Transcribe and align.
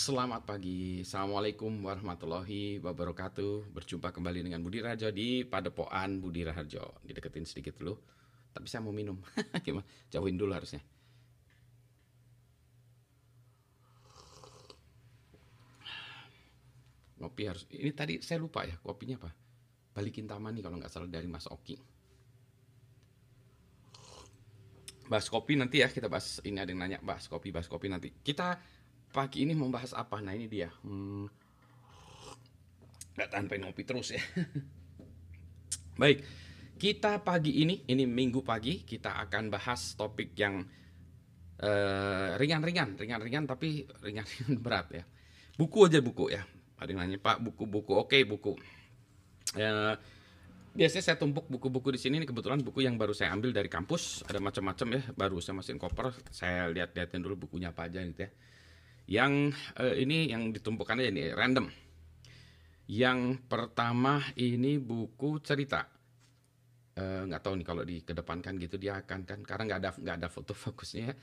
Selamat 0.00 0.48
pagi, 0.48 1.04
Assalamualaikum 1.04 1.84
warahmatullahi 1.84 2.80
wabarakatuh. 2.80 3.68
Berjumpa 3.68 4.08
kembali 4.16 4.48
dengan 4.48 4.64
Budi 4.64 4.80
Rajo 4.80 5.12
di 5.12 5.44
Padepokan 5.44 6.24
Budi 6.24 6.40
Raharjo. 6.40 7.04
Dideketin 7.04 7.44
sedikit 7.44 7.76
dulu 7.76 8.00
Tapi 8.48 8.64
saya 8.64 8.80
mau 8.80 8.96
minum. 8.96 9.20
Gimana? 9.60 9.84
Jauhin 10.08 10.40
dulu 10.40 10.56
harusnya. 10.56 10.80
Ngopi 17.20 17.42
harus 17.44 17.68
Ini 17.68 17.92
tadi 17.92 18.24
saya 18.24 18.40
lupa 18.40 18.64
ya 18.64 18.80
kopinya 18.80 19.20
apa? 19.20 19.36
Balikin 19.92 20.24
Taman 20.24 20.56
nih 20.56 20.64
kalau 20.64 20.80
nggak 20.80 20.88
salah 20.88 21.12
dari 21.12 21.28
Mas 21.28 21.44
Oki. 21.44 21.76
Bahas 25.12 25.28
kopi 25.28 25.60
nanti 25.60 25.84
ya 25.84 25.92
kita 25.92 26.08
bahas 26.08 26.40
Ini 26.40 26.64
ada 26.64 26.72
yang 26.72 26.80
nanya 26.88 26.98
bahas 27.04 27.28
kopi, 27.28 27.52
bahas 27.52 27.68
kopi 27.68 27.92
nanti. 27.92 28.16
Kita 28.24 28.79
pagi 29.10 29.42
ini 29.44 29.52
membahas 29.52 29.92
apa? 29.92 30.22
Nah 30.22 30.32
ini 30.32 30.46
dia. 30.46 30.70
Hmm, 30.86 31.26
gak 33.18 33.30
tahan 33.30 33.46
ngopi 33.50 33.82
terus 33.84 34.14
ya. 34.14 34.22
Baik, 36.00 36.24
kita 36.80 37.20
pagi 37.20 37.60
ini, 37.60 37.84
ini 37.90 38.08
minggu 38.08 38.40
pagi, 38.40 38.86
kita 38.86 39.20
akan 39.20 39.52
bahas 39.52 39.92
topik 39.98 40.32
yang 40.38 40.64
ringan 41.60 42.64
ringan-ringan, 42.64 42.96
ringan-ringan 42.96 43.44
tapi 43.44 43.84
ringan-ringan 44.00 44.56
berat 44.64 44.86
ya. 44.96 45.04
Buku 45.60 45.84
aja 45.84 46.00
buku 46.00 46.32
ya. 46.32 46.40
Ada 46.80 46.96
yang 46.96 47.04
nanya 47.04 47.20
Pak 47.20 47.44
buku-buku, 47.44 47.92
oke 47.92 48.16
buku. 48.24 48.56
Uh, 49.52 49.92
biasanya 50.72 51.04
saya 51.04 51.16
tumpuk 51.20 51.44
buku-buku 51.52 51.92
di 51.92 52.00
sini. 52.00 52.16
Ini 52.16 52.24
kebetulan 52.24 52.64
buku 52.64 52.80
yang 52.80 52.96
baru 52.96 53.12
saya 53.12 53.36
ambil 53.36 53.52
dari 53.52 53.68
kampus. 53.68 54.24
Ada 54.24 54.40
macam-macam 54.40 54.88
ya. 54.96 55.02
Baru 55.12 55.36
saya 55.44 55.60
masukin 55.60 55.76
koper. 55.76 56.16
Saya 56.32 56.72
lihat-lihatin 56.72 57.20
dulu 57.20 57.44
bukunya 57.44 57.76
apa 57.76 57.92
aja 57.92 58.00
gitu 58.00 58.24
ya. 58.24 58.32
Yang 59.10 59.58
uh, 59.74 59.94
ini 59.98 60.30
yang 60.30 60.54
ditumpukan 60.54 61.02
aja 61.02 61.10
nih 61.10 61.34
random. 61.34 61.66
Yang 62.86 63.42
pertama 63.50 64.22
ini 64.38 64.78
buku 64.78 65.42
cerita. 65.42 65.82
Eh, 66.94 67.22
nggak 67.26 67.40
uh, 67.42 67.44
tahu 67.46 67.54
nih 67.58 67.66
kalau 67.66 67.82
dikedepankan 67.86 68.58
gitu 68.58 68.78
dia 68.78 68.98
akan 68.98 69.22
kan 69.22 69.38
karena 69.46 69.62
nggak 69.66 69.80
ada 69.82 69.90
nggak 69.94 70.16
ada 70.22 70.28
foto 70.30 70.54
fokusnya. 70.64 71.14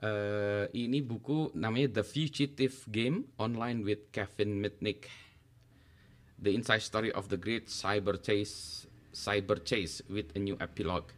Uh, 0.00 0.64
ini 0.72 1.04
buku 1.04 1.52
namanya 1.52 2.00
The 2.00 2.04
Fugitive 2.04 2.88
Game 2.88 3.36
Online 3.36 3.84
with 3.84 4.12
Kevin 4.12 4.60
Mitnick. 4.60 5.08
The 6.40 6.56
Inside 6.56 6.80
Story 6.80 7.12
of 7.12 7.28
the 7.28 7.36
Great 7.36 7.68
Cyber 7.68 8.16
Chase 8.16 8.88
Cyber 9.12 9.60
Chase 9.60 10.00
with 10.08 10.32
a 10.36 10.40
New 10.40 10.56
Epilogue. 10.56 11.12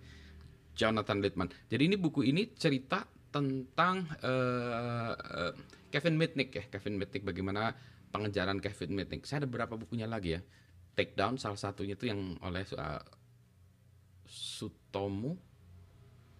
Jonathan 0.73 1.21
Littman. 1.21 1.53
Jadi 1.69 1.83
ini 1.85 1.97
buku 2.01 2.25
ini 2.27 2.49
cerita 2.57 3.05
tentang 3.33 4.07
uh, 4.21 5.13
uh, 5.17 5.53
Kevin 5.89 6.21
Mitnick 6.21 6.53
ya, 6.53 6.65
Kevin 6.69 7.01
Mitnick 7.01 7.25
bagaimana 7.25 7.73
pengejaran 8.13 8.61
Kevin 8.61 8.93
Mitnick. 8.93 9.25
Saya 9.25 9.43
ada 9.43 9.49
beberapa 9.49 9.75
bukunya 9.81 10.05
lagi 10.05 10.37
ya. 10.37 10.41
Take 10.93 11.17
Down 11.17 11.41
salah 11.41 11.57
satunya 11.57 11.97
itu 11.97 12.13
yang 12.13 12.37
oleh 12.45 12.69
uh, 12.77 13.01
Sutomu 14.29 15.41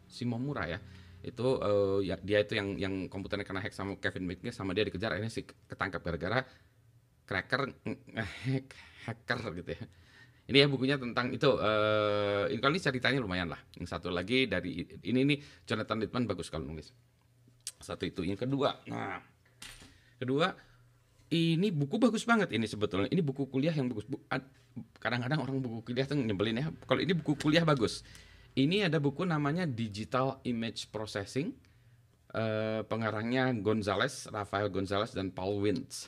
Simomura 0.05 0.69
ya. 0.69 0.79
Itu 1.25 1.57
uh, 1.59 2.05
ya, 2.05 2.21
dia 2.21 2.45
itu 2.45 2.61
yang 2.61 2.77
yang 2.77 2.95
komputernya 3.09 3.49
kena 3.49 3.65
hack 3.65 3.73
sama 3.73 3.97
Kevin 3.97 4.29
Mitnick 4.29 4.53
sama 4.53 4.77
dia 4.77 4.85
dikejar 4.85 5.17
akhirnya 5.17 5.33
sih 5.33 5.49
ketangkap 5.49 6.05
gara-gara 6.05 6.45
cracker 7.25 7.73
hack 8.21 8.69
hacker 9.09 9.41
gitu 9.65 9.73
ya. 9.73 9.85
Ini 10.51 10.57
ya 10.63 10.67
bukunya 10.67 10.99
tentang 10.99 11.31
itu. 11.31 11.49
Uh, 11.55 12.51
ini 12.51 12.59
kali 12.59 12.83
ceritanya 12.83 13.23
lumayan 13.23 13.51
lah. 13.51 13.61
Yang 13.79 13.95
satu 13.95 14.11
lagi 14.11 14.51
dari 14.51 14.83
ini 15.07 15.19
ini 15.23 15.35
Jonathan 15.65 16.03
Littman 16.03 16.27
bagus 16.27 16.51
kalau 16.51 16.67
nulis. 16.67 16.91
Satu 17.79 18.07
itu. 18.07 18.27
Yang 18.27 18.47
kedua, 18.47 18.75
nah 18.91 19.23
Kedua, 20.23 20.55
ini 21.35 21.75
buku 21.75 21.99
bagus 21.99 22.23
banget 22.23 22.55
ini 22.55 22.71
sebetulnya. 22.71 23.11
Ini 23.11 23.27
buku 23.27 23.51
kuliah 23.51 23.75
yang 23.75 23.91
bagus. 23.91 24.07
Kadang-kadang 25.03 25.43
orang 25.43 25.59
buku 25.59 25.91
kuliah 25.91 26.07
tuh 26.07 26.15
nyebelin 26.15 26.63
ya. 26.63 26.71
Kalau 26.87 27.03
ini 27.03 27.11
buku 27.11 27.35
kuliah 27.35 27.67
bagus. 27.67 28.07
Ini 28.55 28.87
ada 28.87 29.03
buku 29.03 29.27
namanya 29.27 29.67
Digital 29.67 30.39
Image 30.47 30.95
Processing. 30.95 31.51
Uh, 32.31 32.87
pengarangnya 32.87 33.51
Gonzales, 33.59 34.31
Rafael 34.31 34.71
Gonzales 34.71 35.11
dan 35.11 35.35
Paul 35.35 35.59
Wintz. 35.59 36.07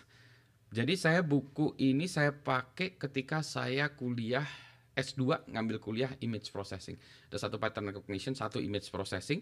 Jadi 0.74 0.98
saya 0.98 1.22
buku 1.22 1.78
ini 1.78 2.10
saya 2.10 2.34
pakai 2.34 2.98
ketika 2.98 3.46
saya 3.46 3.94
kuliah 3.94 4.42
S2 4.98 5.46
ngambil 5.46 5.78
kuliah 5.78 6.10
image 6.18 6.50
processing. 6.50 6.98
Ada 7.30 7.46
satu 7.46 7.62
pattern 7.62 7.94
recognition, 7.94 8.34
satu 8.34 8.58
image 8.58 8.90
processing. 8.90 9.38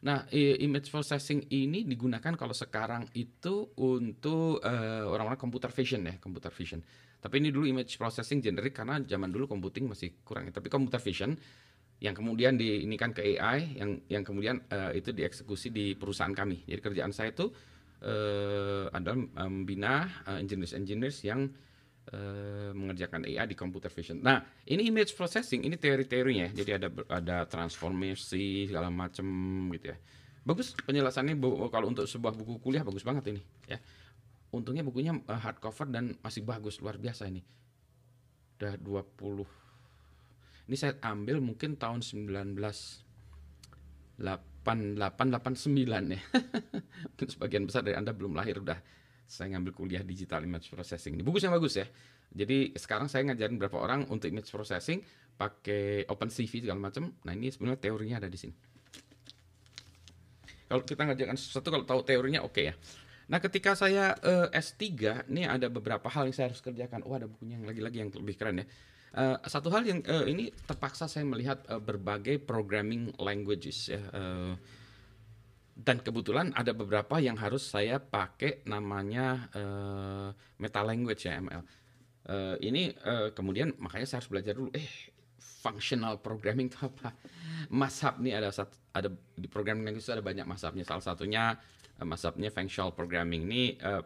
Nah, 0.00 0.24
image 0.32 0.88
processing 0.88 1.44
ini 1.52 1.84
digunakan 1.84 2.32
kalau 2.32 2.56
sekarang 2.56 3.04
itu 3.12 3.76
untuk 3.76 4.64
uh, 4.64 5.04
orang-orang 5.12 5.36
computer 5.36 5.68
vision 5.68 6.00
ya, 6.08 6.16
computer 6.16 6.48
vision. 6.48 6.80
Tapi 7.20 7.44
ini 7.44 7.52
dulu 7.52 7.68
image 7.68 8.00
processing 8.00 8.40
generik 8.40 8.72
karena 8.72 9.04
zaman 9.04 9.28
dulu 9.28 9.44
computing 9.44 9.84
masih 9.84 10.16
kurang. 10.24 10.48
Ya. 10.48 10.56
Tapi 10.56 10.72
computer 10.72 10.96
vision 10.96 11.36
yang 12.00 12.16
kemudian 12.16 12.56
di 12.56 12.88
ini 12.88 12.96
kan 12.96 13.12
ke 13.12 13.36
AI, 13.36 13.76
yang 13.76 14.00
yang 14.08 14.24
kemudian 14.24 14.64
uh, 14.72 14.96
itu 14.96 15.12
dieksekusi 15.12 15.68
di 15.68 15.92
perusahaan 15.92 16.32
kami. 16.32 16.64
Jadi 16.64 16.80
kerjaan 16.80 17.12
saya 17.12 17.36
itu 17.36 17.52
uh, 18.04 18.90
adalah 18.92 19.18
membina 19.48 20.08
uh, 20.26 20.38
engineers-engineers 20.40 21.24
yang 21.24 21.50
Uh, 22.10 22.74
mengerjakan 22.74 23.22
AI 23.22 23.46
di 23.46 23.54
computer 23.54 23.86
vision. 23.86 24.18
Nah, 24.18 24.42
ini 24.66 24.90
image 24.90 25.14
processing, 25.14 25.62
ini 25.62 25.78
teori-teorinya. 25.78 26.50
Jadi 26.50 26.70
ada 26.74 26.88
ada 27.06 27.46
transformasi 27.46 28.66
segala 28.66 28.90
macam 28.90 29.22
gitu 29.70 29.94
ya. 29.94 29.96
Bagus 30.42 30.74
penjelasannya 30.74 31.38
kalau 31.70 31.86
untuk 31.86 32.10
sebuah 32.10 32.34
buku 32.34 32.58
kuliah 32.58 32.82
bagus 32.82 33.06
banget 33.06 33.30
ini 33.30 33.42
ya. 33.68 33.78
Untungnya 34.50 34.82
bukunya 34.82 35.14
uh, 35.14 35.38
hardcover 35.38 35.86
dan 35.86 36.18
masih 36.18 36.42
bagus 36.42 36.82
luar 36.82 36.98
biasa 36.98 37.30
ini. 37.30 37.46
Udah 38.58 38.74
20 38.74 40.66
Ini 40.66 40.76
saya 40.80 40.98
ambil 41.06 41.38
mungkin 41.38 41.78
tahun 41.78 42.02
19 42.02 42.58
8889 44.64 46.14
ya. 46.14 46.20
Sebagian 47.32 47.64
besar 47.64 47.84
dari 47.84 47.96
Anda 47.96 48.12
belum 48.12 48.36
lahir 48.36 48.60
udah 48.60 48.78
saya 49.30 49.54
ngambil 49.54 49.72
kuliah 49.72 50.02
digital 50.02 50.42
image 50.42 50.74
processing. 50.74 51.14
Ini 51.14 51.22
bugusnya 51.22 51.54
bagus 51.54 51.78
ya. 51.78 51.86
Jadi 52.30 52.74
sekarang 52.74 53.06
saya 53.06 53.26
ngajarin 53.30 53.58
beberapa 53.58 53.78
orang 53.78 54.06
untuk 54.10 54.26
image 54.26 54.50
processing 54.50 55.02
pakai 55.38 56.04
OpenCV 56.10 56.66
segala 56.66 56.90
macam. 56.90 57.14
Nah 57.22 57.32
ini 57.32 57.50
sebenarnya 57.50 57.78
teorinya 57.78 58.16
ada 58.18 58.28
di 58.28 58.38
sini. 58.38 58.54
Kalau 60.70 60.82
kita 60.86 61.02
ngajarkan 61.02 61.38
sesuatu 61.38 61.68
kalau 61.74 61.86
tahu 61.86 62.00
teorinya 62.06 62.42
oke 62.46 62.54
okay 62.54 62.64
ya. 62.70 62.74
Nah 63.30 63.38
ketika 63.38 63.78
saya 63.78 64.14
uh, 64.22 64.50
eh, 64.50 64.58
S3 64.58 64.82
ini 65.30 65.46
ada 65.46 65.70
beberapa 65.70 66.10
hal 66.10 66.30
yang 66.30 66.34
saya 66.34 66.50
harus 66.50 66.62
kerjakan. 66.62 67.06
Oh 67.06 67.14
ada 67.14 67.30
bukunya 67.30 67.58
yang 67.58 67.66
lagi-lagi 67.66 67.98
yang 68.02 68.10
lebih 68.10 68.34
keren 68.34 68.62
ya. 68.62 68.66
Uh, 69.10 69.34
satu 69.42 69.74
hal 69.74 69.82
yang 69.82 70.00
uh, 70.06 70.22
ini 70.22 70.54
terpaksa 70.70 71.10
saya 71.10 71.26
melihat 71.26 71.66
uh, 71.66 71.82
berbagai 71.82 72.38
programming 72.46 73.10
languages 73.18 73.90
ya. 73.90 74.02
Uh, 74.14 74.54
dan 75.80 75.98
kebetulan 75.98 76.52
ada 76.52 76.76
beberapa 76.76 77.18
yang 77.18 77.40
harus 77.40 77.64
saya 77.64 77.98
pakai 77.98 78.62
namanya 78.68 79.48
uh, 79.56 80.28
meta 80.60 80.84
language 80.84 81.26
ya 81.26 81.40
ML. 81.40 81.62
Uh, 82.30 82.54
ini 82.62 82.92
uh, 83.02 83.32
kemudian 83.32 83.74
makanya 83.80 84.06
saya 84.06 84.18
harus 84.22 84.30
belajar 84.30 84.54
dulu. 84.54 84.70
Eh 84.76 84.86
functional 85.40 86.20
programming 86.20 86.68
itu 86.70 86.78
apa? 86.84 87.16
Masab 87.72 88.20
nih 88.20 88.38
ada 88.38 88.52
satu, 88.52 88.76
ada 88.92 89.08
di 89.34 89.48
programming 89.50 89.90
language 89.90 90.06
itu 90.06 90.14
ada 90.14 90.22
banyak 90.22 90.46
masabnya. 90.46 90.84
Salah 90.86 91.02
satunya 91.02 91.56
uh, 91.98 92.06
masabnya 92.06 92.52
functional 92.52 92.92
programming 92.92 93.48
ini 93.48 93.74
uh, 93.80 94.04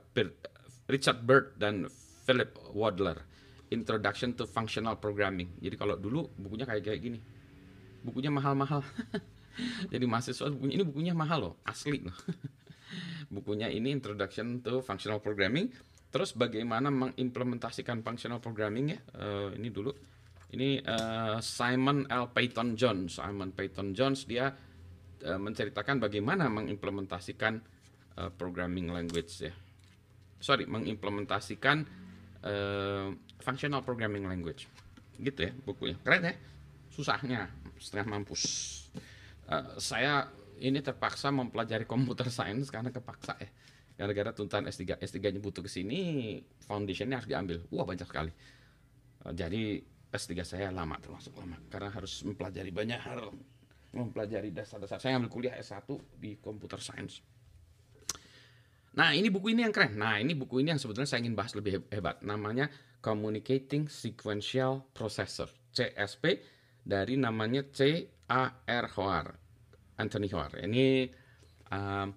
Richard 0.89 1.27
Bird 1.27 1.59
dan 1.61 1.91
Philip 2.25 2.57
Wadler 2.73 3.34
Introduction 3.73 4.37
to 4.37 4.45
Functional 4.45 5.01
Programming. 5.01 5.57
Jadi 5.61 5.77
kalau 5.79 5.97
dulu 5.97 6.29
bukunya 6.37 6.69
kayak 6.69 6.85
kayak 6.85 7.01
gini. 7.01 7.19
Bukunya 8.05 8.29
mahal-mahal. 8.29 8.85
Jadi 9.93 10.05
mahasiswa 10.05 10.51
bukunya 10.51 10.75
ini 10.77 10.85
bukunya 10.85 11.15
mahal 11.15 11.39
loh, 11.41 11.55
asli 11.65 12.03
loh. 12.03 12.17
bukunya 13.35 13.71
ini 13.71 13.95
Introduction 13.95 14.61
to 14.61 14.85
Functional 14.85 15.23
Programming. 15.23 15.73
Terus 16.15 16.31
bagaimana 16.31 16.95
mengimplementasikan 16.95 18.07
functional 18.07 18.39
programming 18.39 18.95
ya? 18.95 18.99
Uh, 19.19 19.51
ini 19.59 19.67
dulu. 19.67 19.91
Ini 20.55 20.79
uh, 20.87 21.43
Simon 21.43 22.07
L. 22.07 22.31
Payton 22.31 22.79
Jones. 22.79 23.19
Simon 23.19 23.51
Payton 23.51 23.91
Jones 23.99 24.23
dia 24.23 24.55
uh, 25.27 25.41
menceritakan 25.43 25.99
bagaimana 25.99 26.47
mengimplementasikan 26.47 27.59
uh, 28.15 28.31
programming 28.31 28.95
language 28.95 29.43
ya. 29.43 29.51
Sorry, 30.39 30.71
mengimplementasikan 30.71 32.04
uh, 32.45 33.11
functional 33.41 33.81
programming 33.81 34.29
language. 34.29 34.69
Gitu 35.19 35.51
ya 35.51 35.53
bukunya. 35.65 35.97
Keren 36.05 36.29
ya? 36.29 36.35
Susahnya 36.93 37.51
setengah 37.81 38.07
mampus. 38.15 38.45
Uh, 39.49 39.77
saya 39.81 40.29
ini 40.63 40.79
terpaksa 40.81 41.35
mempelajari 41.35 41.85
computer 41.89 42.31
science 42.31 42.71
karena 42.71 42.95
kepaksa 42.95 43.35
ya. 43.41 43.51
Gara-gara 43.95 44.35
tuntutan 44.35 44.67
S3, 44.67 44.99
S3-nya 44.99 45.39
butuh 45.39 45.63
ke 45.63 45.71
sini, 45.71 46.43
foundationnya 46.67 47.23
harus 47.23 47.31
diambil. 47.31 47.63
Wah, 47.71 47.87
banyak 47.87 48.07
sekali. 48.07 48.33
Uh, 49.23 49.31
jadi 49.31 49.83
S3 50.15 50.47
saya 50.47 50.71
lama 50.71 50.95
termasuk 51.03 51.35
lama 51.35 51.59
karena 51.67 51.91
harus 51.91 52.23
mempelajari 52.23 52.71
banyak 52.71 53.01
hal. 53.03 53.35
Mempelajari 53.95 54.51
dasar-dasar. 54.51 54.99
Saya 54.99 55.23
ambil 55.23 55.31
kuliah 55.31 55.55
S1 55.55 55.87
di 56.19 56.35
computer 56.43 56.83
science. 56.83 57.23
Nah, 58.95 59.11
ini 59.11 59.27
buku 59.31 59.55
ini 59.55 59.67
yang 59.67 59.75
keren. 59.75 59.99
Nah, 59.99 60.23
ini 60.23 60.39
buku 60.39 60.63
ini 60.63 60.71
yang 60.75 60.81
sebetulnya 60.81 61.11
saya 61.11 61.27
ingin 61.27 61.35
bahas 61.35 61.55
lebih 61.59 61.83
hebat. 61.91 62.23
Namanya 62.23 62.71
Communicating 63.03 63.91
Sequential 63.91 64.87
Processor, 64.95 65.51
CSP 65.75 66.41
dari 66.87 67.19
namanya 67.19 67.67
C 67.75 68.07
A 68.31 68.65
R 68.65 68.87
Hoar. 68.95 69.27
Anthony 69.99 70.31
Hoar. 70.31 70.51
Ini 70.59 71.07
uh, 71.71 72.09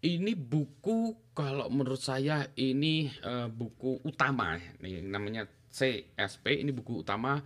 ini 0.00 0.32
buku 0.32 1.32
kalau 1.36 1.68
menurut 1.68 2.00
saya 2.00 2.48
ini 2.56 3.12
uh, 3.24 3.48
buku 3.52 4.00
utama 4.04 4.56
nih 4.80 5.04
namanya 5.04 5.44
CSP 5.68 6.64
ini 6.64 6.72
buku 6.72 7.04
utama 7.04 7.36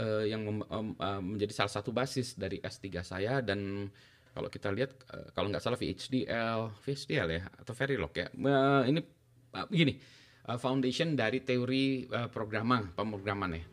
uh, 0.00 0.24
yang 0.24 0.48
mem, 0.48 0.64
uh, 0.96 1.20
menjadi 1.20 1.52
salah 1.64 1.72
satu 1.72 1.92
basis 1.92 2.40
dari 2.40 2.56
S3 2.60 3.04
saya 3.04 3.44
dan 3.44 3.92
kalau 4.40 4.48
kita 4.48 4.72
lihat 4.72 4.96
uh, 5.12 5.28
kalau 5.36 5.52
nggak 5.52 5.60
salah 5.60 5.76
VHDL, 5.76 6.72
VHDL 6.80 7.28
ya 7.28 7.42
atau 7.60 7.76
Verilog 7.76 8.08
ya. 8.16 8.32
Uh, 8.32 8.88
ini 8.88 9.04
begini, 9.52 10.00
uh, 10.48 10.56
foundation 10.56 11.12
dari 11.12 11.44
teori 11.44 12.08
programan, 12.32 12.96
pemrograman 12.96 13.60
ya. 13.60 13.64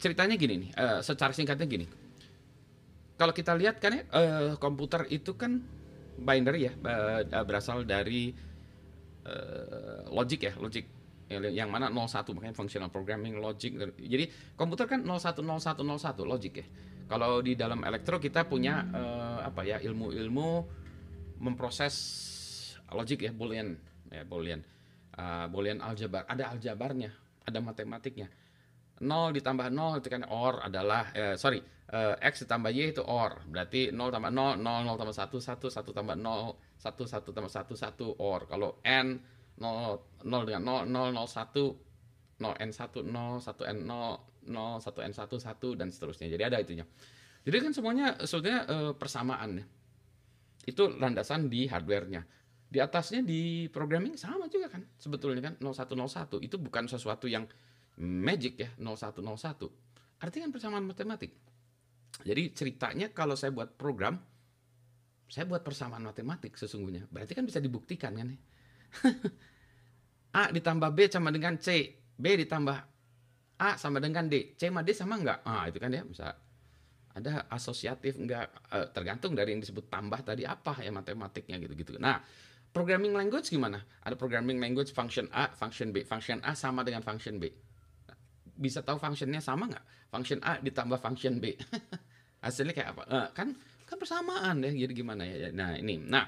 Ceritanya 0.00 0.40
gini 0.40 0.54
nih, 0.64 0.70
secara 1.04 1.36
singkatnya 1.36 1.68
gini. 1.68 1.84
Kalau 3.20 3.36
kita 3.36 3.52
lihat 3.52 3.82
kan 3.82 4.00
ya, 4.00 4.02
komputer 4.56 5.04
itu 5.12 5.36
kan 5.36 5.60
binary 6.16 6.70
ya, 6.70 6.72
berasal 7.44 7.84
dari 7.84 8.32
logic 10.08 10.40
ya, 10.48 10.52
logic 10.56 10.88
yang 11.28 11.68
mana 11.68 11.92
01 11.92 12.24
makanya 12.32 12.56
functional 12.56 12.88
programming 12.88 13.42
logic. 13.42 13.76
Jadi 13.98 14.56
komputer 14.56 14.88
kan 14.88 15.04
010101 15.04 16.24
logic 16.24 16.64
ya 16.64 16.66
kalau 17.08 17.40
di 17.40 17.56
dalam 17.56 17.80
elektro 17.82 18.20
kita 18.20 18.44
punya 18.44 18.84
uh, 18.92 19.40
apa 19.48 19.64
ya 19.64 19.80
ilmu-ilmu 19.80 20.48
memproses 21.40 21.94
logik 22.92 23.24
ya 23.24 23.32
boolean. 23.32 23.74
Ya 24.12 24.28
boolean. 24.28 24.60
Uh, 25.16 25.48
boolean 25.48 25.80
aljabar. 25.80 26.28
Ada 26.28 26.52
aljabarnya 26.52 27.10
ada 27.48 27.58
matematiknya. 27.64 28.28
0 28.98 29.30
ditambah 29.30 29.70
0 29.70 30.02
itu 30.02 30.08
kan 30.10 30.26
or 30.26 30.58
adalah 30.58 31.14
eh, 31.14 31.38
sorry 31.38 31.62
uh, 31.94 32.18
x 32.18 32.44
ditambah 32.44 32.70
y 32.74 32.90
itu 32.92 33.02
or. 33.06 33.46
Berarti 33.46 33.94
0 33.94 34.10
tambah 34.10 34.30
0 34.34 34.58
0 34.58 34.90
0 34.90 34.98
tambah 34.98 35.14
1 35.14 35.38
1 35.38 35.70
1 35.70 35.96
tambah 35.96 36.16
0 36.18 36.58
1 36.82 36.82
1 36.82 37.36
tambah 37.36 37.52
1 37.54 37.78
1 37.78 38.18
or. 38.18 38.40
Kalau 38.50 38.70
n 38.82 39.06
0 39.54 40.26
0 40.26 40.48
dengan 40.50 40.62
0 40.66 40.90
0 40.90 41.14
0 41.14 41.24
1 41.30 42.42
0 42.42 42.54
n 42.58 42.70
1 42.74 43.06
0 43.06 43.38
1 43.38 43.72
n 43.72 43.78
0 43.86 44.37
0, 44.48 44.82
1 44.82 45.12
N1, 45.12 45.22
1 45.28 45.78
dan 45.78 45.88
seterusnya. 45.92 46.26
Jadi 46.32 46.42
ada 46.42 46.58
itunya. 46.58 46.84
Jadi 47.44 47.56
kan 47.64 47.72
semuanya 47.72 48.18
sebetulnya 48.24 48.60
e, 48.66 48.76
persamaan 48.96 49.62
ya. 49.62 49.64
Itu 50.68 50.92
landasan 50.92 51.48
di 51.48 51.64
hardware-nya. 51.70 52.24
Di 52.68 52.78
atasnya 52.84 53.24
di 53.24 53.64
programming 53.72 54.20
sama 54.20 54.44
juga 54.52 54.68
kan 54.68 54.84
sebetulnya 55.00 55.40
kan 55.40 55.54
0101 55.56 56.44
itu 56.44 56.60
bukan 56.60 56.84
sesuatu 56.84 57.24
yang 57.24 57.48
magic 57.96 58.60
ya 58.60 58.68
0101. 58.76 60.20
Artinya 60.20 60.42
kan 60.50 60.52
persamaan 60.52 60.84
matematik. 60.84 61.32
Jadi 62.26 62.52
ceritanya 62.52 63.08
kalau 63.14 63.38
saya 63.38 63.54
buat 63.54 63.72
program 63.78 64.20
saya 65.28 65.44
buat 65.44 65.60
persamaan 65.64 66.04
matematik 66.04 66.56
sesungguhnya. 66.56 67.08
Berarti 67.08 67.36
kan 67.36 67.44
bisa 67.44 67.60
dibuktikan 67.60 68.16
kan 68.16 68.28
ya. 68.32 68.38
A 70.40 70.52
ditambah 70.52 70.92
B 70.92 71.08
sama 71.08 71.32
dengan 71.32 71.56
C, 71.56 71.96
B 72.16 72.24
ditambah 72.44 72.76
A 73.58 73.74
sama 73.74 73.98
dengan 73.98 74.30
D, 74.30 74.54
C 74.54 74.70
sama 74.70 74.80
D 74.86 74.94
sama 74.94 75.14
enggak? 75.18 75.42
Ah, 75.42 75.66
itu 75.66 75.82
kan 75.82 75.90
ya 75.90 76.06
bisa 76.06 76.30
ada 77.18 77.50
asosiatif 77.50 78.14
enggak 78.14 78.46
uh, 78.70 78.86
tergantung 78.94 79.34
dari 79.34 79.50
yang 79.50 79.60
disebut 79.62 79.90
tambah 79.90 80.22
tadi 80.22 80.46
apa 80.46 80.78
ya 80.78 80.94
matematiknya 80.94 81.58
gitu-gitu. 81.58 81.98
Nah, 81.98 82.22
programming 82.70 83.18
language 83.18 83.50
gimana? 83.50 83.82
Ada 84.06 84.14
programming 84.14 84.62
language 84.62 84.94
function 84.94 85.26
A, 85.34 85.50
function 85.58 85.90
B. 85.90 86.06
Function 86.06 86.38
A 86.46 86.54
sama 86.54 86.86
dengan 86.86 87.02
function 87.02 87.42
B. 87.42 87.50
Bisa 88.58 88.82
tahu 88.86 89.02
functionnya 89.02 89.42
sama 89.42 89.66
nggak? 89.66 89.84
Function 90.14 90.38
A 90.46 90.62
ditambah 90.62 90.98
function 91.02 91.42
B. 91.42 91.58
Hasilnya 92.44 92.74
kayak 92.74 92.88
apa? 92.94 93.02
Uh, 93.10 93.28
kan 93.34 93.48
kan 93.82 93.96
persamaan 93.98 94.62
ya. 94.62 94.70
Jadi 94.86 94.92
gimana 94.94 95.26
ya? 95.26 95.50
Nah, 95.50 95.74
ini. 95.74 95.98
Nah, 95.98 96.26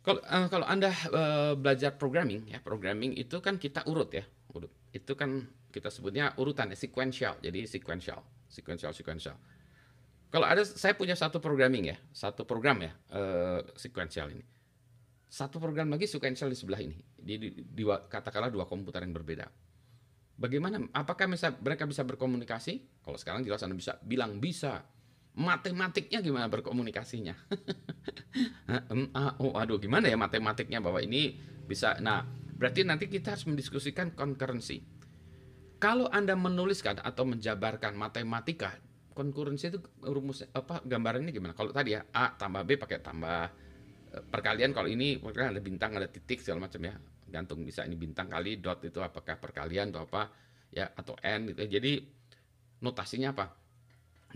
kalau 0.00 0.24
uh, 0.24 0.48
kalau 0.48 0.64
Anda 0.64 0.90
uh, 1.12 1.52
belajar 1.60 1.94
programming 2.00 2.48
ya, 2.48 2.58
programming 2.64 3.12
itu 3.20 3.36
kan 3.44 3.60
kita 3.60 3.84
urut 3.84 4.10
ya. 4.16 4.24
Urut. 4.56 4.72
Itu 4.96 5.12
kan 5.12 5.44
kita 5.72 5.88
sebutnya 5.88 6.36
urutan 6.36 6.68
ya, 6.68 6.76
sequential. 6.76 7.40
Jadi 7.40 7.64
sequential, 7.64 8.20
sequential, 8.52 8.92
sequential. 8.92 9.36
Kalau 10.28 10.44
ada 10.44 10.64
saya 10.64 10.92
punya 10.92 11.16
satu 11.16 11.40
programming 11.40 11.92
ya, 11.92 11.96
satu 12.12 12.44
program 12.44 12.84
ya, 12.84 12.92
uh, 13.12 13.60
sequential 13.76 14.28
ini. 14.32 14.44
Satu 15.32 15.56
program 15.56 15.88
lagi 15.88 16.04
sequential 16.04 16.52
di 16.52 16.56
sebelah 16.56 16.80
ini. 16.84 17.00
Di, 17.16 17.40
di, 17.40 17.48
di 17.64 17.82
katakanlah 17.88 18.52
dua 18.52 18.68
komputer 18.68 19.00
yang 19.00 19.16
berbeda. 19.16 19.48
Bagaimana? 20.36 20.76
Apakah 20.92 21.28
bisa, 21.32 21.56
mereka 21.56 21.88
bisa 21.88 22.04
berkomunikasi? 22.04 23.00
Kalau 23.00 23.16
sekarang 23.16 23.40
jelas 23.44 23.64
Anda 23.64 23.76
bisa 23.76 23.96
bilang 24.04 24.40
bisa. 24.40 24.84
Matematiknya 25.32 26.20
gimana 26.20 26.52
berkomunikasinya? 26.52 27.32
oh, 29.40 29.56
aduh, 29.56 29.80
gimana 29.80 30.12
ya 30.12 30.20
matematiknya 30.20 30.84
bahwa 30.84 31.00
ini 31.00 31.40
bisa. 31.64 31.96
Nah, 32.04 32.20
berarti 32.52 32.84
nanti 32.84 33.08
kita 33.08 33.32
harus 33.32 33.48
mendiskusikan 33.48 34.12
concurrency 34.12 34.91
kalau 35.82 36.06
Anda 36.06 36.38
menuliskan 36.38 37.02
atau 37.02 37.26
menjabarkan 37.26 37.98
matematika, 37.98 38.78
konkurensi 39.18 39.66
itu 39.66 39.82
rumus 40.06 40.46
apa 40.54 40.78
gambarannya 40.86 41.34
gimana? 41.34 41.58
Kalau 41.58 41.74
tadi 41.74 41.98
ya 41.98 42.06
A 42.14 42.38
tambah 42.38 42.62
B 42.62 42.78
pakai 42.78 43.02
tambah 43.02 43.50
eh, 44.14 44.22
perkalian 44.22 44.70
kalau 44.70 44.86
ini 44.86 45.18
ada 45.18 45.58
bintang 45.58 45.98
ada 45.98 46.06
titik 46.06 46.38
segala 46.38 46.70
macam 46.70 46.86
ya 46.86 46.94
gantung 47.32 47.64
bisa 47.64 47.82
ini 47.88 47.96
bintang 47.96 48.28
kali 48.28 48.60
dot 48.60 48.84
itu 48.84 49.00
apakah 49.00 49.40
perkalian 49.40 49.88
atau 49.88 50.04
apa 50.04 50.28
ya 50.68 50.92
atau 50.92 51.16
n 51.24 51.48
gitu 51.48 51.64
ya. 51.64 51.80
jadi 51.80 51.92
notasinya 52.84 53.32
apa 53.32 53.56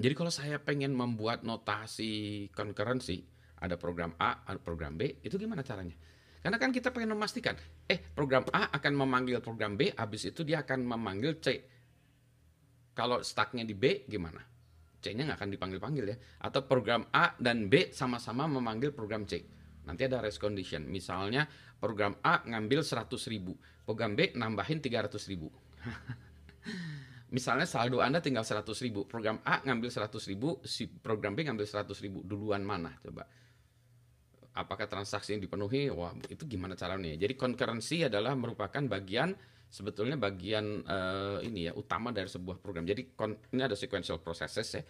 jadi 0.01 0.17
kalau 0.17 0.33
saya 0.33 0.57
pengen 0.65 0.97
membuat 0.97 1.45
notasi 1.45 2.49
concurrency 2.57 3.29
ada 3.61 3.77
program 3.77 4.17
A 4.17 4.49
ada 4.49 4.57
program 4.57 4.97
B 4.97 5.21
itu 5.21 5.37
gimana 5.37 5.61
caranya 5.61 5.93
karena 6.47 6.63
kan 6.63 6.71
kita 6.71 6.95
pengen 6.95 7.19
memastikan, 7.19 7.59
eh 7.91 7.99
program 7.99 8.47
A 8.55 8.71
akan 8.71 8.95
memanggil 8.95 9.43
program 9.43 9.75
B, 9.75 9.91
habis 9.91 10.31
itu 10.31 10.47
dia 10.47 10.63
akan 10.63 10.87
memanggil 10.95 11.43
C. 11.43 11.59
Kalau 12.95 13.19
stucknya 13.19 13.67
di 13.67 13.75
B 13.75 14.07
gimana? 14.07 14.39
C-nya 15.03 15.27
nggak 15.27 15.43
akan 15.43 15.51
dipanggil-panggil 15.51 16.07
ya. 16.07 16.15
Atau 16.47 16.71
program 16.71 17.03
A 17.11 17.35
dan 17.43 17.67
B 17.67 17.91
sama-sama 17.91 18.47
memanggil 18.47 18.95
program 18.95 19.27
C. 19.27 19.43
Nanti 19.91 20.07
ada 20.07 20.23
race 20.23 20.39
condition. 20.39 20.87
Misalnya 20.87 21.51
program 21.83 22.15
A 22.23 22.47
ngambil 22.47 22.87
100 22.87 23.11
ribu, 23.27 23.59
program 23.83 24.15
B 24.15 24.31
nambahin 24.39 24.79
300 24.79 25.19
ribu. 25.27 25.51
Misalnya 27.35 27.67
saldo 27.67 27.99
Anda 27.99 28.23
tinggal 28.23 28.47
100 28.47 28.71
ribu, 28.87 29.03
program 29.03 29.43
A 29.43 29.67
ngambil 29.67 29.91
100 29.91 30.15
ribu, 30.31 30.63
si 30.63 30.87
program 30.87 31.35
B 31.35 31.43
ngambil 31.43 31.67
100 31.67 31.91
ribu, 32.07 32.23
duluan 32.23 32.63
mana 32.63 32.95
coba? 33.03 33.27
Apakah 34.57 34.89
transaksi 34.89 35.37
yang 35.37 35.45
dipenuhi? 35.45 35.93
Wah 35.93 36.17
itu 36.33 36.49
gimana 36.49 36.73
caranya? 36.73 37.13
Jadi 37.13 37.37
concurrency 37.37 38.09
adalah 38.09 38.33
merupakan 38.33 38.81
bagian 38.89 39.37
sebetulnya 39.69 40.17
bagian 40.17 40.81
uh, 40.89 41.39
ini 41.45 41.69
ya 41.69 41.73
utama 41.77 42.09
dari 42.11 42.33
sebuah 42.33 42.59
program. 42.65 42.89
Jadi 42.89 43.13
ini 43.53 43.61
ada 43.61 43.77
sequential 43.77 44.25
processes 44.25 44.69
ya. 44.73 44.83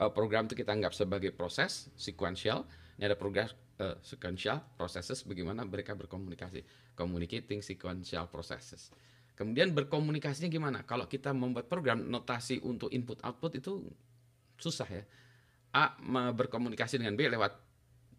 Uh, 0.00 0.08
program 0.08 0.48
itu 0.48 0.56
kita 0.56 0.72
anggap 0.72 0.96
sebagai 0.96 1.36
proses 1.36 1.92
sequential. 1.92 2.64
Ini 2.96 3.12
ada 3.12 3.16
program 3.20 3.52
uh, 3.84 4.00
sequential 4.00 4.64
processes 4.80 5.20
bagaimana 5.28 5.68
mereka 5.68 5.92
berkomunikasi. 5.92 6.64
Communicating 6.96 7.60
sequential 7.60 8.32
processes. 8.32 8.88
Kemudian 9.36 9.72
berkomunikasinya 9.72 10.52
gimana? 10.52 10.84
Kalau 10.84 11.08
kita 11.08 11.32
membuat 11.32 11.68
program 11.68 12.04
notasi 12.08 12.60
untuk 12.60 12.92
input 12.92 13.20
output 13.24 13.56
itu 13.56 13.72
susah 14.60 14.88
ya. 14.88 15.04
A 15.70 15.96
berkomunikasi 16.34 17.00
dengan 17.00 17.16
B 17.16 17.24
lewat 17.30 17.69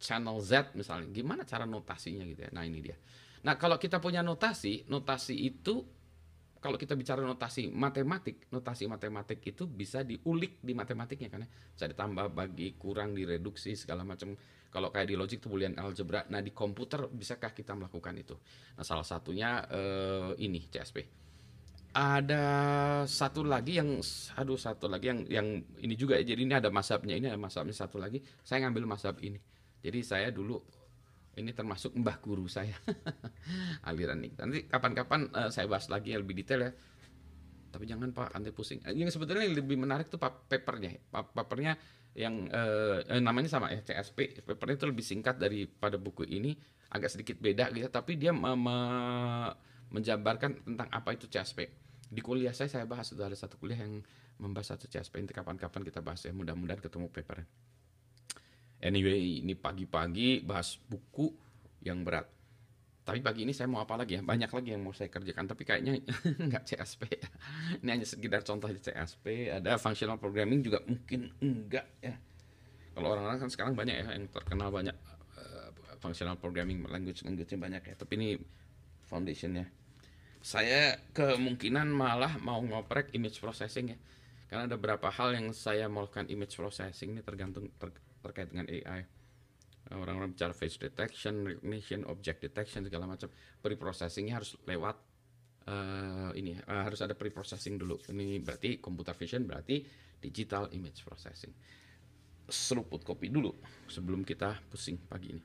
channel 0.02 0.42
Z 0.42 0.74
misalnya, 0.74 1.08
gimana 1.14 1.46
cara 1.46 1.70
notasinya 1.70 2.26
gitu 2.26 2.50
ya. 2.50 2.52
Nah, 2.52 2.66
ini 2.66 2.82
dia. 2.82 2.98
Nah, 3.46 3.56
kalau 3.62 3.78
kita 3.78 4.02
punya 4.02 4.26
notasi, 4.26 4.90
notasi 4.90 5.38
itu 5.38 5.86
kalau 6.62 6.78
kita 6.78 6.94
bicara 6.94 7.26
notasi 7.26 7.74
matematik, 7.74 8.50
notasi 8.54 8.86
matematik 8.86 9.42
itu 9.42 9.66
bisa 9.66 10.06
diulik 10.06 10.62
di 10.62 10.78
matematiknya 10.78 11.30
kan 11.30 11.42
ya. 11.46 11.50
Bisa 11.50 11.86
ditambah, 11.90 12.34
bagi, 12.34 12.78
kurang, 12.78 13.18
direduksi 13.18 13.74
segala 13.78 14.06
macam. 14.06 14.38
Kalau 14.72 14.94
kayak 14.94 15.10
di 15.10 15.16
logic 15.18 15.42
itu 15.42 15.50
boolean 15.50 15.78
algebra. 15.78 16.26
Nah, 16.30 16.42
di 16.42 16.54
komputer 16.54 17.10
bisakah 17.10 17.54
kita 17.54 17.74
melakukan 17.74 18.14
itu? 18.18 18.38
Nah, 18.78 18.86
salah 18.86 19.06
satunya 19.06 19.66
eh, 19.70 20.32
ini 20.42 20.62
CSP. 20.70 20.98
Ada 21.92 22.46
satu 23.04 23.44
lagi 23.44 23.76
yang 23.76 24.00
aduh 24.40 24.56
satu 24.56 24.88
lagi 24.88 25.12
yang 25.12 25.28
yang 25.28 25.48
ini 25.82 25.98
juga 25.98 26.16
ya. 26.16 26.24
Jadi 26.24 26.48
ini 26.48 26.56
ada 26.56 26.72
masabnya, 26.72 27.20
ini 27.20 27.28
ada 27.28 27.42
masabnya 27.42 27.76
satu 27.76 28.00
lagi. 28.00 28.24
Saya 28.48 28.64
ngambil 28.64 28.86
masab 28.88 29.20
ini 29.20 29.42
jadi 29.82 30.00
saya 30.06 30.30
dulu 30.30 30.62
ini 31.40 31.52
termasuk 31.56 31.96
mbah 31.96 32.20
guru 32.20 32.46
saya 32.46 32.76
aliran 33.90 34.20
ini. 34.22 34.36
Nanti 34.36 34.60
kapan-kapan 34.68 35.32
uh, 35.32 35.50
saya 35.50 35.66
bahas 35.66 35.88
lagi 35.88 36.14
yang 36.14 36.22
lebih 36.24 36.44
detail 36.44 36.70
ya. 36.70 36.72
tapi 37.72 37.88
jangan 37.88 38.12
pak 38.12 38.36
anti 38.36 38.52
pusing. 38.52 38.84
Eh, 38.84 38.92
yang 38.92 39.08
sebetulnya 39.08 39.48
yang 39.48 39.56
lebih 39.56 39.80
menarik 39.80 40.12
tuh 40.12 40.20
pa- 40.20 40.44
papernya. 40.44 40.92
Pa- 41.08 41.24
papernya 41.24 41.80
yang 42.12 42.52
eh, 42.52 43.00
namanya 43.24 43.48
sama 43.48 43.72
ya 43.72 43.80
CSP 43.80 44.44
papernya 44.44 44.76
itu 44.76 44.88
lebih 44.92 45.06
singkat 45.08 45.40
daripada 45.40 45.96
buku 45.96 46.28
ini. 46.28 46.52
Agak 46.92 47.16
sedikit 47.16 47.40
beda 47.40 47.72
gitu 47.72 47.88
tapi 47.88 48.20
dia 48.20 48.36
me- 48.36 48.60
me- 48.60 49.56
menjabarkan 49.96 50.68
tentang 50.68 50.88
apa 50.92 51.16
itu 51.16 51.32
CSP 51.32 51.60
di 52.12 52.20
kuliah 52.20 52.52
saya 52.52 52.68
saya 52.68 52.84
bahas 52.84 53.08
sudah 53.08 53.32
ada 53.32 53.38
satu 53.40 53.56
kuliah 53.56 53.80
yang 53.88 54.04
membahas 54.36 54.76
satu 54.76 54.92
CSP 54.92 55.24
nanti 55.24 55.32
kapan-kapan 55.32 55.82
kita 55.88 56.04
bahas 56.04 56.20
ya. 56.28 56.36
Mudah-mudahan 56.36 56.84
ketemu 56.84 57.08
papernya 57.08 57.48
anyway 58.82 59.46
ini 59.46 59.54
pagi-pagi 59.54 60.42
bahas 60.44 60.78
buku 60.90 61.30
yang 61.86 62.02
berat 62.04 62.42
tapi 63.02 63.18
pagi 63.18 63.42
ini 63.44 63.52
saya 63.52 63.66
mau 63.66 63.82
apa 63.82 63.98
lagi 63.98 64.16
ya? 64.16 64.22
Banyak 64.22 64.48
lagi 64.54 64.70
yang 64.78 64.86
mau 64.86 64.94
saya 64.94 65.10
kerjakan, 65.10 65.50
tapi 65.50 65.66
kayaknya 65.66 65.98
nggak 66.48 66.64
CSP. 66.70 67.10
Ini 67.82 67.90
hanya 67.90 68.06
sekedar 68.06 68.46
contoh 68.46 68.70
di 68.70 68.78
CSP. 68.78 69.50
Ada 69.58 69.82
functional 69.82 70.22
programming 70.22 70.62
juga 70.62 70.86
mungkin 70.86 71.34
enggak 71.42 71.90
ya. 71.98 72.14
Kalau 72.94 73.18
orang-orang 73.18 73.42
kan 73.42 73.50
sekarang 73.50 73.74
banyak 73.74 73.96
ya 74.00 74.06
yang 74.14 74.30
terkenal 74.30 74.70
banyak 74.70 74.94
eh, 75.42 75.70
functional 75.98 76.38
programming 76.38 76.86
language 76.86 77.26
language 77.26 77.50
banyak 77.58 77.82
ya. 77.82 77.96
Tapi 77.98 78.14
ini 78.22 78.30
foundationnya. 79.10 79.66
Saya 80.46 81.02
kemungkinan 81.18 81.90
malah 81.90 82.38
mau 82.38 82.62
ngoprek 82.62 83.18
image 83.18 83.42
processing 83.42 83.92
ya. 83.92 84.00
Karena 84.46 84.70
ada 84.70 84.78
beberapa 84.78 85.10
hal 85.10 85.34
yang 85.34 85.52
saya 85.58 85.90
mau 85.90 86.06
lakukan 86.06 86.30
image 86.30 86.54
processing 86.54 87.18
ini 87.18 87.22
tergantung 87.26 87.72
ter- 87.82 88.11
terkait 88.22 88.50
dengan 88.54 88.70
AI 88.70 89.22
orang-orang 89.90 90.32
bicara 90.32 90.56
face 90.56 90.80
detection, 90.80 91.44
recognition, 91.44 92.08
object 92.08 92.40
detection 92.40 92.88
segala 92.88 93.10
macam. 93.10 93.28
Pre-processingnya 93.60 94.40
harus 94.40 94.56
lewat 94.64 94.96
eh, 95.68 96.30
ini 96.40 96.56
eh, 96.56 96.82
harus 96.86 97.02
ada 97.04 97.18
pre-processing 97.18 97.76
dulu. 97.82 98.00
Ini 98.08 98.40
berarti 98.40 98.80
computer 98.80 99.18
vision 99.18 99.44
berarti 99.44 99.84
digital 100.22 100.72
image 100.72 101.04
processing. 101.04 101.52
Seruput 102.48 103.04
kopi 103.04 103.28
dulu 103.32 103.52
sebelum 103.90 104.24
kita 104.24 104.56
pusing 104.72 105.02
pagi 105.08 105.28
ini. 105.34 105.44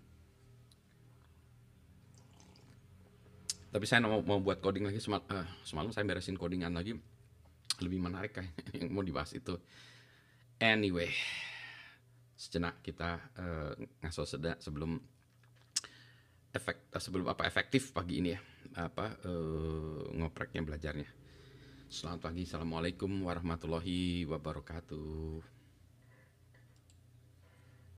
Tapi 3.67 3.85
saya 3.85 4.01
mau, 4.09 4.23
mau 4.25 4.41
buat 4.41 4.63
coding 4.63 4.89
lagi 4.89 5.03
semal, 5.03 5.27
eh, 5.27 5.49
semalam 5.67 5.91
saya 5.91 6.07
beresin 6.07 6.39
codingan 6.39 6.73
lagi 6.77 6.95
lebih 7.83 8.01
menarik 8.01 8.33
kayak 8.41 8.53
yang 8.79 8.95
mau 8.95 9.03
dibahas 9.03 9.35
itu. 9.37 9.59
Anyway, 10.57 11.13
sejenak 12.37 12.85
kita 12.85 13.33
eh, 13.41 13.73
ngaso 14.05 14.29
seda 14.29 14.61
sebelum 14.61 15.01
efek 16.53 16.93
eh, 16.93 17.01
sebelum 17.01 17.33
apa 17.33 17.49
efektif 17.49 17.97
pagi 17.97 18.21
ini 18.21 18.31
ya 18.37 18.41
apa 18.77 19.17
eh, 19.25 20.03
ngopreknya 20.21 20.61
belajarnya. 20.61 21.09
Selamat 21.87 22.29
pagi, 22.29 22.45
assalamualaikum 22.45 23.09
warahmatullahi 23.25 24.27
wabarakatuh. 24.29 25.56